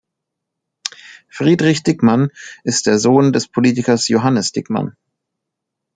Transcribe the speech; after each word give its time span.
Friedrich 1.29 1.83
Dieckmann 1.83 2.31
ist 2.63 2.87
der 2.87 2.97
Sohn 2.97 3.31
des 3.33 3.47
Politikers 3.47 4.07
Johannes 4.07 4.51
Dieckmann. 4.51 4.97